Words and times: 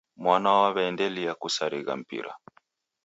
Mwana 0.21 0.49
waw'aendelia 0.59 1.33
kusarigha 1.41 1.93
mpira. 2.01 2.31